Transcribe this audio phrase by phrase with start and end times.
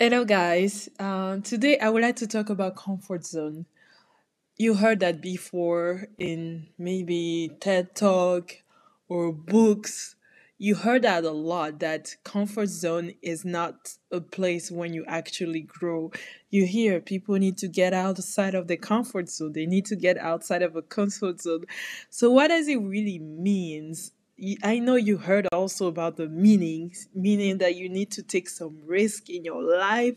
[0.00, 0.88] Hello, guys.
[1.00, 3.66] Uh, today I would like to talk about comfort zone.
[4.56, 8.62] You heard that before in maybe TED Talk
[9.08, 10.14] or books.
[10.56, 15.62] You heard that a lot that comfort zone is not a place when you actually
[15.62, 16.12] grow.
[16.48, 19.52] You hear people need to get outside of the comfort zone.
[19.52, 21.64] They need to get outside of a comfort zone.
[22.08, 24.12] So what does it really means?
[24.62, 28.78] I know you heard also about the meanings, meaning that you need to take some
[28.84, 30.14] risk in your life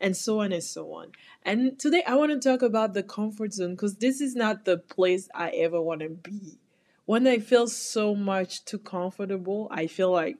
[0.00, 1.12] and so on and so on.
[1.42, 4.76] And today I want to talk about the comfort zone because this is not the
[4.76, 6.58] place I ever want to be.
[7.06, 10.36] When I feel so much too comfortable, I feel like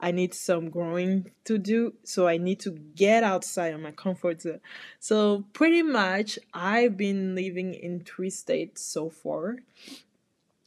[0.00, 4.42] I need some growing to do, so I need to get outside of my comfort
[4.42, 4.60] zone.
[5.00, 9.56] So pretty much I've been living in three states so far.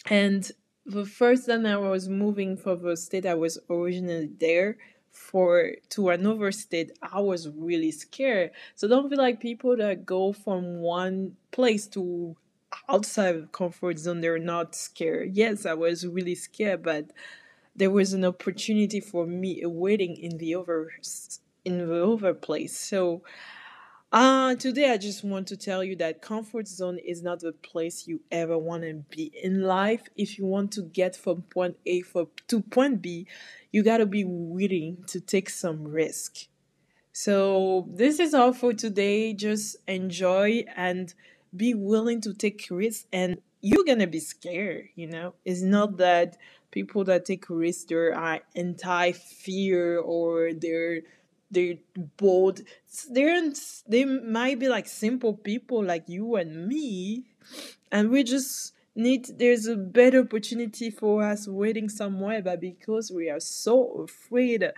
[0.07, 0.51] And
[0.85, 4.77] the first time I was moving from the state I was originally there
[5.11, 8.51] for to another state, I was really scared.
[8.75, 12.35] So don't feel like people that go from one place to
[12.87, 15.31] outside of comfort zone, they're not scared.
[15.33, 17.11] Yes, I was really scared, but
[17.75, 20.91] there was an opportunity for me waiting in the over
[21.63, 22.77] in the other place.
[22.77, 23.21] So
[24.11, 28.07] uh, today I just want to tell you that comfort zone is not the place
[28.07, 30.03] you ever want to be in life.
[30.15, 33.27] If you want to get from point A for, to point B,
[33.71, 36.47] you got to be willing to take some risk.
[37.13, 39.33] So this is all for today.
[39.33, 41.13] Just enjoy and
[41.55, 45.35] be willing to take risks and you're gonna be scared, you know?
[45.45, 46.37] It's not that
[46.71, 51.01] people that take risks they're uh, anti fear or they're
[51.51, 51.75] they're
[52.17, 52.61] bold.
[53.09, 53.51] They're
[53.87, 57.25] they might be like simple people like you and me,
[57.91, 63.29] and we just need there's a better opportunity for us waiting somewhere, but because we
[63.29, 64.71] are so afraid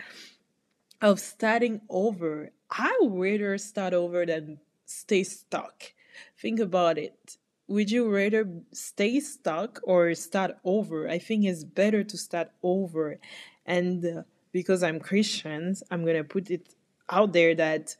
[1.02, 5.94] of starting over, I would rather start over than stay stuck.
[6.38, 7.38] Think about it.
[7.68, 11.10] Would you rather stay stuck or start over?
[11.10, 13.20] I think it's better to start over.
[13.66, 14.24] And uh,
[14.54, 16.74] because I'm Christian, I'm going to put it
[17.10, 17.96] out there that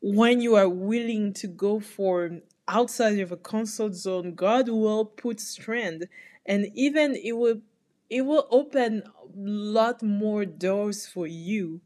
[0.00, 2.38] when you are willing to go for
[2.68, 6.04] outside of a comfort zone, God will put strength.
[6.46, 7.62] And even it will
[8.08, 11.80] it will open a lot more doors for you.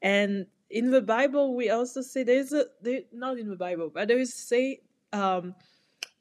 [0.00, 4.08] And in the Bible, we also say there's a there, not in the Bible, but
[4.08, 4.80] there is say
[5.12, 5.54] um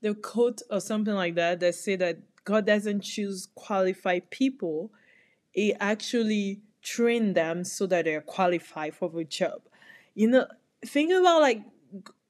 [0.01, 4.91] the quote or something like that that say that God doesn't choose qualified people;
[5.51, 9.61] He actually train them so that they're qualified for the job.
[10.15, 10.47] You know,
[10.85, 11.61] think about like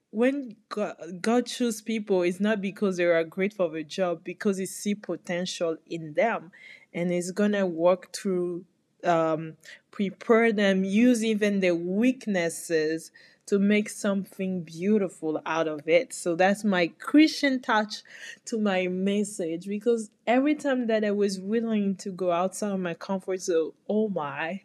[0.09, 4.57] when God, God choose people, it's not because they are great for the job, because
[4.57, 6.51] He see potential in them,
[6.93, 8.65] and He's gonna work through
[9.07, 9.57] um,
[9.91, 13.11] prepare them, use even their weaknesses
[13.47, 16.13] to make something beautiful out of it.
[16.13, 18.03] So that's my Christian touch
[18.45, 22.93] to my message because every time that I was willing to go outside of my
[22.93, 24.61] comfort zone, oh my,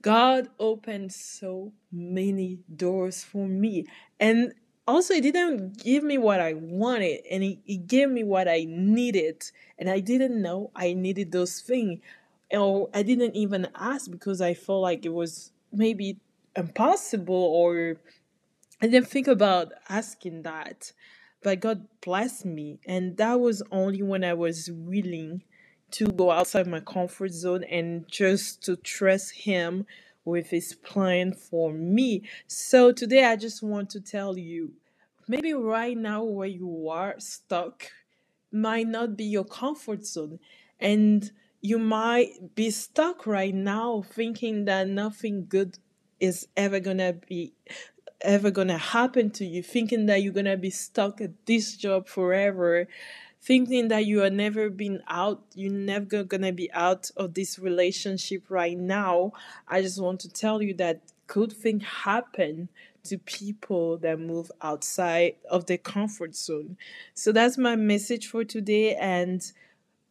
[0.00, 3.86] God opened so many doors for me.
[4.18, 4.54] And
[4.86, 8.64] also, it didn't give me what I wanted, and it, he gave me what I
[8.66, 9.44] needed.
[9.78, 12.00] And I didn't know I needed those things
[12.52, 16.18] or I didn't even ask because I felt like it was maybe
[16.56, 17.96] impossible or
[18.80, 20.92] I didn't think about asking that.
[21.42, 22.80] But God blessed me.
[22.86, 25.42] And that was only when I was willing
[25.92, 29.86] to go outside my comfort zone and just to trust Him
[30.24, 32.22] with His plan for me.
[32.46, 34.72] So today I just want to tell you
[35.28, 37.86] maybe right now where you are stuck
[38.50, 40.38] might not be your comfort zone.
[40.80, 41.30] And
[41.60, 45.78] you might be stuck right now thinking that nothing good
[46.20, 47.52] is ever gonna be
[48.20, 52.88] ever gonna happen to you, thinking that you're gonna be stuck at this job forever,
[53.40, 58.42] thinking that you are never been out, you're never gonna be out of this relationship
[58.48, 59.32] right now.
[59.68, 62.68] I just want to tell you that good thing happen
[63.04, 66.76] to people that move outside of their comfort zone.
[67.14, 69.40] So that's my message for today and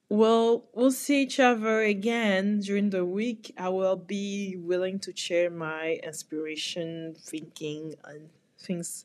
[0.09, 3.53] well, we'll see each other again during the week.
[3.57, 9.03] I will be willing to share my inspiration, thinking, and things,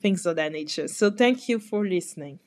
[0.00, 0.88] things of that nature.
[0.88, 2.38] So, thank you for listening.